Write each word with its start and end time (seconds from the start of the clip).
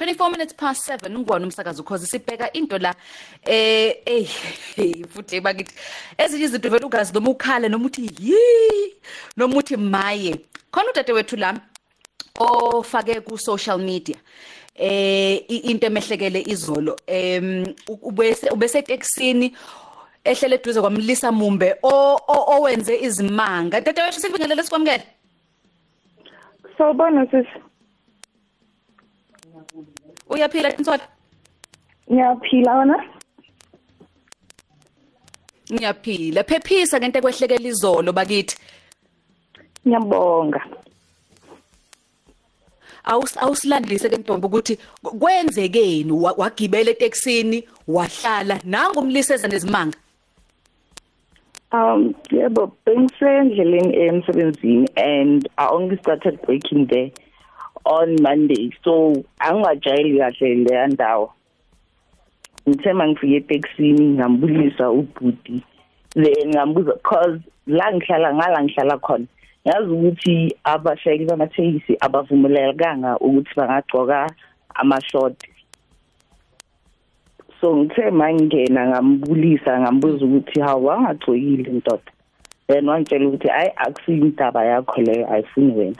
24 0.00 0.30
minutes 0.30 0.54
past 0.54 0.88
7 0.88 1.10
ngibona 1.10 1.44
umsakazo 1.44 1.82
cause 1.82 2.06
sibheka 2.06 2.52
into 2.52 2.78
la 2.78 2.94
eh 3.44 3.96
hey 4.76 5.04
futhi 5.04 5.40
bakithi 5.40 5.74
ezinye 6.18 6.44
izinto 6.44 6.70
vele 6.70 6.84
ugazi 6.84 7.12
noma 7.12 7.30
ukhale 7.30 7.68
noma 7.68 7.86
uthi 7.86 8.10
yi 8.20 8.94
noma 9.36 9.56
uthi 9.56 9.76
maye. 9.76 10.34
Khona 10.72 10.90
udade 10.90 11.12
wethu 11.12 11.36
la 11.36 11.54
ofake 12.38 13.20
ku 13.20 13.38
social 13.38 13.78
media 13.78 14.16
eh 14.74 15.44
into 15.48 15.86
emehlekele 15.86 16.40
izolo 16.46 16.96
em 17.06 17.66
ubese 17.88 18.48
ubese 18.50 18.82
taxini 18.82 19.54
ehlele 20.24 20.54
eduze 20.54 20.80
kwamlisa 20.80 21.32
Mumbe 21.32 21.76
owenze 21.82 22.96
izimanga. 22.96 23.80
Dade 23.80 24.02
wethu 24.02 24.20
sikubingelele 24.20 24.62
sikwamukele. 24.62 25.04
Sawubona 26.78 27.26
sisi 27.26 27.69
Uyaphila 30.28 30.68
Ntsola? 30.78 31.04
Ngiyaphila 32.12 32.78
wena? 32.78 32.96
Ngiyaphila. 35.72 36.44
Phephisa 36.44 36.98
ngento 36.98 37.18
ekwehlekela 37.18 37.68
izolo 37.68 38.12
bakithi. 38.12 38.56
Ngiyabonga. 39.86 40.60
Awus 43.04 43.36
awusilandise 43.36 44.08
ke 44.08 44.16
ntombi 44.16 44.46
ukuthi 44.46 44.78
kwenzekeni 45.02 46.12
wagibela 46.12 46.90
eTexini 46.90 47.64
wahlala 47.88 48.60
nangumliseza 48.64 49.48
nezimanga. 49.48 49.98
Um 51.72 52.14
yebo 52.30 52.72
bengisendleleni 52.84 53.96
emsebenzini 53.96 54.86
and 54.96 55.48
I 55.56 55.66
only 55.68 55.96
started 55.98 56.38
working 56.46 56.86
there 56.86 57.10
on 57.84 58.16
Monday. 58.22 58.70
So 58.84 59.24
angajayeli 59.38 60.18
kahle 60.18 60.54
le 60.64 60.86
ndawo. 60.86 61.32
Ngithe 62.68 62.92
mangifike 62.92 63.36
eTaxini 63.36 64.08
ngambulisa 64.08 64.90
ubhuti. 64.90 65.62
Then 66.14 66.48
ngambuza 66.48 66.92
cause 67.02 67.40
la 67.66 67.92
ngihlala 67.92 68.34
ngala 68.34 68.62
ngihlala 68.62 68.98
khona 68.98 69.26
yazi 69.64 69.90
ukuthi 69.90 70.56
abashayeli 70.64 71.24
bamathekisi 71.24 71.96
abavumelekanga 72.00 73.18
ukuthi 73.18 73.54
bangagcoka 73.56 74.26
ama-short. 74.74 75.36
So 77.60 77.76
ngithe 77.76 78.10
mangena 78.10 78.86
ngambulisa 78.86 79.80
ngambuza 79.80 80.24
ukuthi 80.24 80.60
hawu 80.60 80.86
wangagcokile 80.86 81.72
ndoda 81.72 82.12
then 82.70 82.88
wangitshela 82.88 83.28
ukuthi 83.28 83.48
hayi 83.48 83.70
akusiyindaba 83.76 84.64
yakho 84.64 85.00
leyo 85.00 85.32
ayifuni 85.32 85.72
wena 85.72 85.96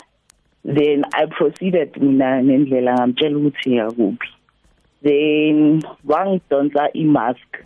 then 0.65 1.05
i 1.13 1.27
proceeded 1.27 1.97
mina 2.03 2.43
nendlela 2.43 2.95
ngamtshela 2.95 3.39
ukuthi 3.39 3.77
yakuphi 3.77 4.29
then 5.03 5.83
wangidonsa 6.05 6.93
imask. 6.93 7.65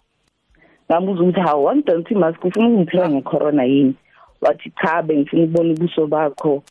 Ngamuza 0.91 1.23
ukuthi 1.23 1.41
hawu 1.41 1.65
wangidonsa 1.65 2.11
imask 2.11 2.45
ufuna 2.45 2.69
ungithela 2.69 3.11
ngecorona 3.11 3.65
yini? 3.65 3.95
Wathi 4.41 4.73
cha 4.83 5.03
bengifuna 5.03 5.45
ukubona 5.45 5.73
ubuso 5.73 6.07
bakho 6.07 6.63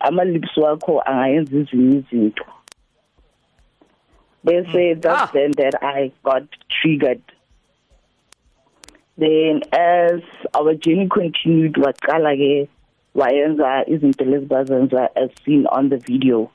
ama-lips 0.00 0.56
wakho 0.56 1.02
angayenza 1.06 1.56
ezinye 1.56 1.98
izinto. 1.98 2.44
Bese 4.44 4.94
that's 4.94 5.22
ah. 5.22 5.30
then 5.32 5.50
that 5.52 5.74
i 5.82 6.12
got 6.22 6.44
triggered. 6.68 7.22
Then 9.18 9.62
as 9.72 10.20
our 10.54 10.74
journey 10.74 11.08
continued 11.08 11.74
waqala 11.74 12.36
ke 12.36 12.68
wayenza 13.16 13.84
izinto 13.86 14.24
lezi 14.24 14.46
bazenza 14.46 15.10
as 15.16 15.30
seen 15.44 15.66
on 15.66 15.88
the 15.88 15.96
video. 15.96 16.50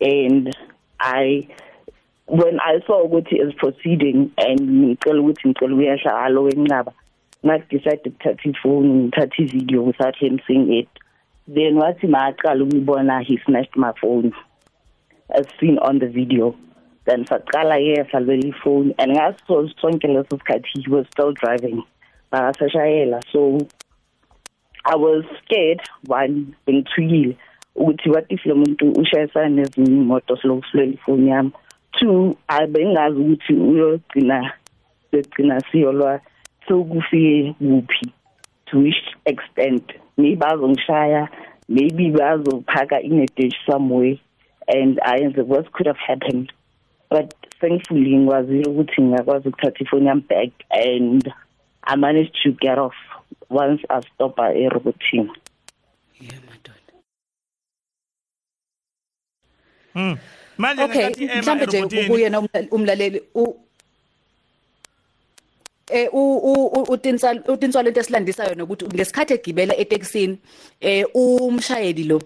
And 0.00 0.54
i 1.00 1.48
when 2.26 2.58
i 2.60 2.80
saw 2.86 3.04
ukuthi 3.04 3.40
is 3.40 3.54
proceeding 3.54 4.30
and 4.36 4.60
ngicela 4.60 5.20
ukuthi 5.20 5.48
ngicela 5.48 5.76
uyahla 5.76 6.24
alo 6.24 6.42
wenqaba 6.42 6.92
ngathi 7.46 7.78
decide 7.78 8.10
ukuthatha 8.10 8.48
ifoni 8.50 8.88
ngithatha 8.88 9.42
ivideo 9.42 9.84
without 9.84 10.16
him 10.16 10.38
seeing 10.46 10.72
it. 10.72 10.88
Then 11.46 11.76
wathi 11.76 12.06
maqala 12.06 12.64
ukubona 12.64 13.24
he 13.24 13.38
snatched 13.46 13.76
my 13.76 13.92
phone 14.00 14.32
as 15.30 15.46
seen 15.60 15.78
on 15.78 15.98
the 16.00 16.08
video. 16.08 16.54
Then 17.06 17.24
saqala 17.24 17.78
ke 17.78 18.10
salwela 18.10 18.52
ifoni 18.52 18.94
and 18.98 19.12
ngaso 19.12 19.70
sonke 19.80 20.08
leso 20.08 20.38
sikhathi 20.38 20.84
he 20.84 20.90
was 20.90 21.06
still 21.12 21.32
driving. 21.32 21.82
Bakasashayela 22.32 23.22
so 23.32 23.66
I 24.88 24.96
was 24.96 25.24
scared 25.44 25.80
one 26.06 26.54
bengithukile 26.66 27.36
ukuthi 27.76 28.08
what 28.10 28.26
if 28.28 28.46
lo 28.46 28.54
muntu 28.54 28.92
ushayisana 28.92 29.48
nezinye 29.48 30.00
imoto 30.00 30.36
silokusulela 30.36 30.92
ifoni 30.92 31.30
yami 31.30 31.52
two 31.92 32.36
abengazi 32.48 33.18
ukuthi 33.20 33.52
uyogcina 33.52 34.52
begcina 35.12 35.60
siyolwa 35.60 36.20
sokufike 36.68 37.54
kuphi 37.58 38.12
to 38.66 38.78
which 38.80 39.02
extent. 39.26 39.92
Maybe 40.16 40.36
bazongishaya 40.36 41.28
maybe 41.68 42.10
bazophaka 42.10 43.02
in 43.02 43.20
a 43.20 43.26
ditch 43.26 43.56
somewhere 43.70 44.16
and 44.68 44.98
I 45.00 45.28
the 45.28 45.44
worst 45.44 45.70
could 45.72 45.86
have 45.86 45.98
happened? 45.98 46.52
But 47.10 47.34
thankfully 47.60 48.16
ngikwazile 48.16 48.64
ukuthi 48.64 49.02
ngiyakwazi 49.02 49.48
ukuthatha 49.48 49.84
ifoni 49.84 50.06
yami 50.06 50.24
back 50.28 50.50
and 50.70 51.32
I 51.82 51.96
managed 51.96 52.36
to 52.42 52.52
get 52.52 52.78
off. 52.78 53.07
Once 53.50 53.82
I 53.88 54.00
stop 54.14 54.38
e-roboting 54.38 55.28
yeah 56.20 56.40
madoda 56.48 56.92
mm 59.94 60.16
manje 60.58 60.88
ngathi 60.88 61.24
ema 61.24 61.42
mhlambe 61.42 61.66
nje 61.66 62.08
kuyena 62.08 62.42
umlaleli 62.70 63.22
eh 65.90 66.08
u 66.12 66.84
utinsala 66.88 67.40
utinsala 67.48 67.88
into 67.88 68.00
esilandisayo 68.00 68.54
nokuthi 68.54 68.84
ngesikhathi 68.84 69.34
egibela 69.34 69.74
eTexini 69.76 70.38
eh 70.80 71.04
umshayeli 71.14 72.04
lo 72.04 72.22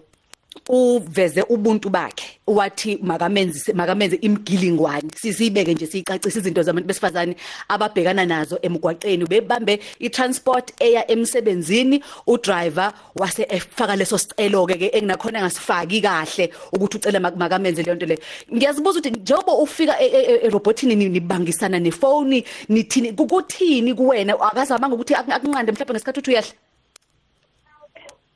uveze 0.69 1.41
ubuntu 1.49 1.89
bakhe 1.89 2.39
wathi 2.47 2.97
makamenze 3.01 3.73
makamenze 3.73 4.15
imgilingwane. 4.15 5.09
Sisibeke 5.15 5.73
nje 5.73 5.87
sicacisa 5.87 6.39
izinto 6.39 6.63
zabantu 6.63 6.87
besifazane 6.87 7.35
ababhekana 7.67 8.25
nazo 8.25 8.59
emgwaqeni. 8.61 9.25
Bebambe 9.25 9.79
itransport 9.99 10.73
eya 10.79 11.11
emsebenzini. 11.11 12.03
Udriver 12.27 12.93
wase 13.15 13.45
efaka 13.49 13.95
leso 13.95 14.17
sicelo 14.17 14.65
ke 14.67 14.91
enginakhona 14.93 15.41
ngasifaki 15.41 16.01
kahle 16.01 16.51
ukuthi 16.71 16.97
ucela 16.97 17.19
makamenze 17.19 17.83
leyo 17.83 17.95
nto 17.95 18.05
le. 18.05 18.19
Ngiyazibuza 18.53 18.99
ukuthi 18.99 19.11
njengoba 19.11 19.53
ufika 19.53 19.99
erobotini 20.01 20.95
nibangisana 20.95 21.79
nefoni 21.79 22.43
nithini 22.69 23.13
kukuthini 23.13 23.93
kuwena? 23.93 24.39
Akazamanga 24.39 24.95
ukuthi 24.95 25.15
akunqande 25.15 25.71
mhlawumbe 25.71 25.93
ngesikhathi 25.93 26.19
uthi 26.19 26.31
uyahla. 26.31 26.53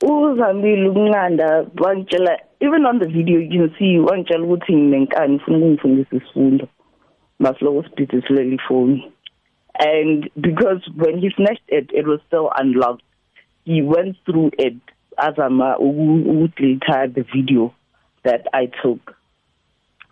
Uzambile 0.02 0.90
ukunqanda 0.90 1.66
wangitshela 1.78 2.40
even 2.60 2.86
on 2.86 3.00
the 3.00 3.08
video 3.08 3.40
you 3.40 3.50
can 3.50 3.76
see 3.80 4.00
wangitshela 4.00 4.44
ukuthi 4.44 4.76
nginenkani 4.76 5.36
ufuna 5.36 5.58
ukungifundisa 5.58 6.16
isifundo. 6.16 6.68
Masiloko 7.40 7.84
sibhithi 7.84 8.22
silele 8.28 8.56
ifoni 8.56 9.12
and 9.80 10.30
because 10.36 10.82
when 10.96 11.20
he 11.20 11.30
snatched 11.30 11.70
it 11.70 11.92
it 11.94 12.08
was 12.08 12.20
still 12.28 12.50
unlocked 12.60 13.04
he 13.66 13.82
went 13.82 14.18
through 14.26 14.52
it 14.58 14.78
azama 15.18 15.78
ukudelete 15.78 17.14
the 17.14 17.24
video 17.34 17.74
that 18.24 18.48
I 18.54 18.68
took. 18.68 19.16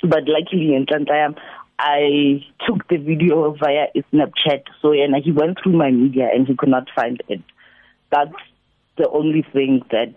But 0.02 0.28
luckily 0.28 0.67
ngenhlanhla 0.67 1.16
yami 1.16 1.35
I 1.78 2.46
took 2.66 2.88
the 2.88 2.97
video 2.97 3.52
via 3.52 3.88
Snapchat. 4.13 4.63
So 4.81 4.94
and 4.94 5.16
he 5.23 5.31
went 5.31 5.57
through 5.62 5.73
my 5.73 5.91
media 5.91 6.29
and 6.34 6.47
he 6.47 6.56
could 6.56 6.69
not 6.69 6.88
find 6.96 7.22
it. 7.28 7.41
That's 8.12 8.31
the 8.97 9.07
only 9.09 9.44
thing 9.53 9.83
that 9.89 10.13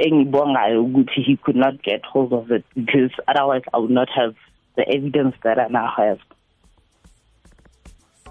engibongayo 0.00 0.84
ukuthi 0.84 1.22
he 1.22 1.36
could 1.36 1.56
not 1.56 1.82
get 1.82 2.04
hold 2.04 2.32
of 2.32 2.50
it 2.50 2.64
because 2.74 3.12
otherwise 3.26 3.62
I 3.74 3.78
would 3.78 3.90
not 3.90 4.08
have 4.10 4.34
the 4.76 4.88
evidence 4.88 5.34
that 5.42 5.58
I 5.58 5.68
now 5.68 5.88
have. 5.96 6.18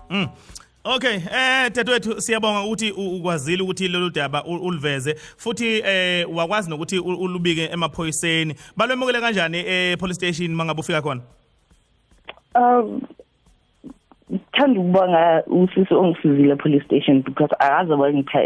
Mm. 0.10 0.30
Okay 0.86 1.16
eh 1.16 1.70
dadewethu 1.70 2.22
siyabonga 2.22 2.64
ukuthi 2.64 2.92
ukwazile 2.92 3.64
ukuthi 3.64 3.88
lolu 3.88 4.10
daba 4.10 4.44
uliveze 4.44 5.16
futhi 5.38 5.82
eh 5.86 6.36
wakwazi 6.36 6.70
nokuthi 6.70 7.00
ulubike 7.00 7.70
emaphoyiseni 7.74 8.56
balwemukele 8.78 9.20
kanjani 9.20 9.58
eh 9.58 9.98
police 9.98 10.16
station 10.16 10.56
mangabe 10.56 10.80
ufika 10.80 11.02
khona 11.02 11.22
Um 12.56 13.02
thanda 14.54 14.80
ukubonga 14.80 15.44
usisi 15.48 15.94
ongisizile 15.94 16.56
police 16.56 16.86
station 16.86 17.22
because 17.22 17.56
akaze 17.60 17.96
bangipha 17.96 18.44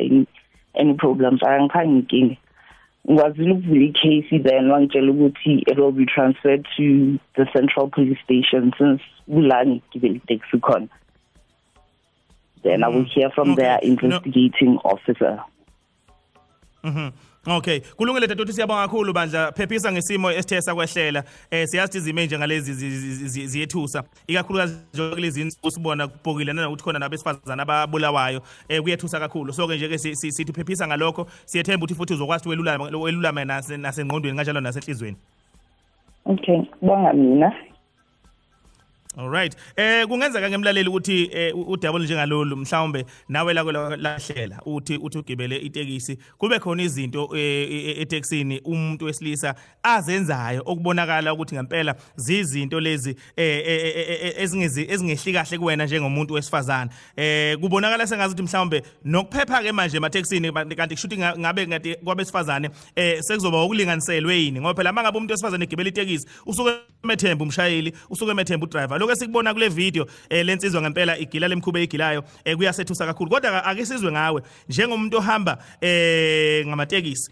any 0.74 0.94
problems 0.94 1.44
angiphangi 1.44 2.00
inkinga 2.00 2.36
ngikwazile 3.10 3.52
ukuvula 3.52 3.86
icase 3.86 4.40
then 4.40 4.72
wangitshela 4.72 5.12
ukuthi 5.12 5.54
it 5.72 5.78
will 5.78 5.92
be 5.92 6.06
transferred 6.06 6.68
to 6.78 7.18
the 7.36 7.46
central 7.54 7.88
police 7.88 8.20
station 8.24 8.72
since 8.78 9.02
kula 9.28 9.66
ngigibela 9.66 10.16
itaxi 10.16 10.58
khona 10.60 10.88
then 12.64 12.80
mm. 12.80 12.84
i 12.84 12.88
will 12.94 13.06
mm. 13.06 13.14
hear 13.14 13.30
from 13.32 13.52
okay. 13.52 13.64
their 13.64 13.80
investigating 13.82 14.74
no. 14.74 14.82
officer 14.84 15.44
Mhm. 16.84 17.12
Okay, 17.48 17.80
kulungile 17.98 18.28
dadewethu 18.28 18.54
siyabonga 18.54 18.82
kakhulu 18.88 19.14
bandla. 19.14 19.52
Phephisa 19.52 19.92
ngesimo 19.92 20.32
esithe 20.32 20.62
sakwehlela. 20.62 21.24
Eh 21.52 21.68
siyazi 21.68 21.98
izimo 21.98 22.22
njengalezi 22.22 22.74
zi- 22.74 22.90
zi- 22.90 23.28
zi- 23.28 23.48
ziyethusa. 23.48 24.04
Ikakhulukazi 24.28 24.78
nje 24.94 25.10
kulezi 25.10 25.42
insuku 25.42 25.68
usibona 25.68 26.08
kubhokile 26.08 26.54
nanokuthi 26.54 26.84
khona 26.84 27.00
nabesifazana 27.00 27.64
ababulawayo. 27.64 28.42
Eh 28.70 28.82
kuyethusa 28.82 29.20
kakhulu. 29.20 29.54
So 29.54 29.68
ke 29.68 29.76
nje 29.76 29.90
ke 29.90 29.98
si- 29.98 30.16
si- 30.16 30.32
sithi 30.32 30.54
phephisa 30.54 30.88
ngalokho. 30.88 31.28
Siyethemba 31.46 31.84
ukuthi 31.86 31.96
futhi 31.96 32.14
uzokwazi 32.14 32.50
welulama 32.50 32.84
welulama 32.98 33.46
nase 33.46 33.78
nasengqondweni 33.78 34.38
kanjalo 34.38 34.62
nasenhlizweni. 34.62 35.18
okay 36.26 36.62
bonga 36.82 37.14
mina 37.14 37.52
Alright. 39.18 39.56
Eh 39.76 40.06
kungenzeka 40.08 40.50
ngemlaleli 40.50 40.90
ukuthi 40.90 41.30
eh, 41.34 41.58
udouble 41.70 42.04
njengalolu 42.06 42.58
mhlawumbe 42.58 43.06
nawe 43.30 43.54
la 43.54 43.64
lahlela 43.98 44.60
uthi 44.66 44.98
uthi 44.98 45.18
ugibele 45.18 45.58
itekisi 45.58 46.18
kube 46.38 46.60
khona 46.60 46.84
izinto 46.84 47.30
eh, 47.36 47.72
e- 47.72 48.02
etekisini 48.02 48.60
umuntu 48.60 49.06
wesilisa 49.06 49.56
azenzayo 49.84 50.62
okubonakala 50.66 51.34
ukuthi 51.34 51.56
ngempela 51.56 51.96
zizinto 52.16 52.80
lezi 52.80 53.16
ezingezi 54.38 54.86
ezingehli 54.90 55.34
kahle 55.34 55.58
kuwena 55.58 55.86
njengomuntu 55.86 56.34
wesifazana. 56.34 56.92
Eh 57.16 57.58
kubonakala 57.58 58.08
sengazi 58.08 58.34
ukuthi 58.34 58.44
mhlawumbe 58.44 58.84
nokuphepha 59.06 59.62
ke 59.64 59.72
manje 59.72 59.98
ematekisini 59.98 60.52
ba- 60.52 60.66
kanti 60.66 60.96
kushuthi 60.96 61.18
nga- 61.18 61.38
ngabe 61.38 61.68
ngathi 61.68 61.96
kwabesifazane 61.96 62.70
eh 62.96 63.22
sekuzoba 63.22 63.64
ukulinganiselwe 63.64 64.36
yini 64.40 64.60
ngoba 64.60 64.74
phela 64.74 64.94
mangabe 64.94 65.18
umuntu 65.18 65.32
wesifazane 65.34 65.64
egibela 65.64 65.90
itekisi 65.90 66.28
usuke 66.46 66.72
emethemba 67.04 67.44
umshayeli 67.44 67.94
usuke 68.10 68.32
emethemba 68.32 68.66
udriver. 68.66 69.00
Lokho 69.00 69.12
esikubona 69.12 69.54
kule 69.54 69.70
video 69.70 70.06
eh 70.30 70.46
lensizwa 70.46 70.82
ngempela 70.82 71.18
igila 71.18 71.48
lemkhube 71.48 71.84
igilayo 71.84 72.24
eh 72.46 72.56
kuyasethusa 72.58 73.06
kakhulu. 73.06 73.30
Kodwa 73.30 73.66
ake 73.66 73.86
sizwe 73.86 74.12
ngawe 74.12 74.42
njengomuntu 74.70 75.18
ohamba 75.18 75.58
eh 75.82 76.68
ngamatekisi 76.68 77.32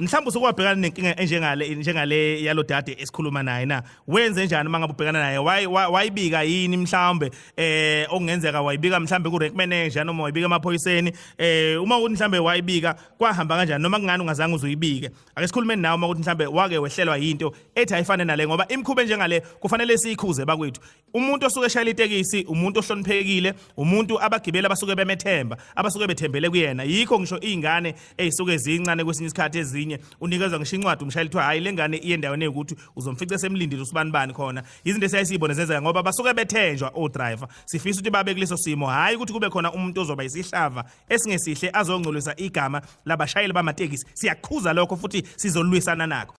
mhlawumbe 0.00 0.28
usukwabhekana 0.28 0.74
nenkinga 0.80 1.16
enjengale 1.20 1.74
njengale 1.74 2.42
yalo 2.42 2.62
dade 2.62 2.96
esikhuluma 3.00 3.42
naye 3.42 3.66
na? 3.66 3.82
Wenze 4.08 4.46
njani 4.46 4.68
mangabe 4.68 4.92
ubhekana 4.92 5.18
naye? 5.18 5.38
Wayi- 5.38 5.66
wa- 5.66 5.88
wayibika 5.88 6.42
yini 6.42 6.76
mhlawumbe? 6.76 7.30
Eh 7.56 8.06
okungenzeka 8.10 8.62
wayibika 8.62 9.00
mhlawumbe 9.00 9.30
ku 9.30 9.38
rank 9.38 9.54
manager 9.54 10.04
noma 10.04 10.22
wayibika 10.22 10.46
emaphoyiseni? 10.46 11.12
Eh 11.38 11.82
uma 11.82 11.98
ukuthi 11.98 12.14
mhlawumbe 12.14 12.38
wayibika 12.38 12.94
kwahamba 13.18 13.56
kanjani? 13.56 13.82
Noma 13.82 13.98
kungani 13.98 14.22
ungazange 14.22 14.54
uzuyibike? 14.54 15.10
Ake 15.34 15.46
sikhulumeni 15.46 15.82
nawe 15.82 15.94
uma 15.94 16.06
ukuthi 16.06 16.20
mhlawumbe 16.20 16.46
wake 16.46 16.78
wehlelwa 16.78 17.16
yinto 17.16 17.54
ethi 17.74 17.94
ayifane 17.94 18.24
nale 18.24 18.46
ngoba 18.46 18.68
imkhube 18.68 19.04
njengale 19.04 19.40
kufanele 19.40 19.98
siyikhuze 19.98 20.44
bakwethu. 20.44 20.80
Umuntu 21.14 21.46
osuke 21.46 21.66
eshayela 21.66 21.90
itekisi 21.90 22.42
umuntu 22.44 22.80
ohloniphekile 22.80 23.54
umuntu 23.76 24.20
abagibeli 24.22 24.66
abasuke 24.66 24.94
bemethemba 24.94 25.56
abasuke 25.76 26.06
bethembele 26.06 26.50
kuyena. 26.50 26.82
Yikho 26.84 27.20
ngisho 27.20 27.38
izingane 27.40 27.94
ezisuke 28.18 28.56
zincane 28.58 29.04
kwesinye 29.04 29.26
isikhathi 29.26 29.58
ezinye. 29.84 29.98
Unikezwa 30.20 30.58
ngisho 30.58 30.76
incwadi 30.76 31.04
umshayeli 31.04 31.28
kuthiwa 31.28 31.44
hayi 31.44 31.60
lengane 31.60 31.96
iye 31.96 32.14
endaweni 32.14 32.44
ekuthi 32.44 32.76
uzomfica 32.96 33.38
semlindile 33.38 33.82
usibani 33.82 34.10
bani 34.10 34.32
khona. 34.32 34.62
Izinto 34.84 35.06
esiyayisibone 35.06 35.54
zenzeka 35.54 35.82
ngoba 35.82 36.02
basuke 36.02 36.34
bethenjwa 36.34 36.90
o 36.94 37.08
driver 37.08 37.48
sifisa 37.64 38.00
ukuthi 38.00 38.10
babe 38.10 38.34
kuleso 38.34 38.56
simo. 38.56 38.86
Hayi 38.86 39.16
ukuthi 39.16 39.32
kube 39.32 39.50
khona 39.50 39.72
umuntu 39.72 40.00
ozoba 40.00 40.24
isihlava 40.24 40.84
esingesihle 41.08 41.70
azongcolisa 41.72 42.34
igama 42.36 42.82
labashayeli 43.04 43.52
bamatekisi. 43.52 44.06
Siyakhuza 44.14 44.72
lokho 44.72 44.96
futhi 44.96 45.22
sizolwisana 45.36 46.06
nakho. 46.06 46.32